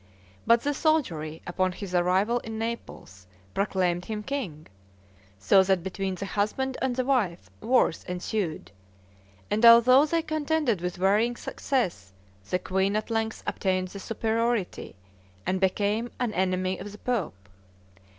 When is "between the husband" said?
5.83-6.75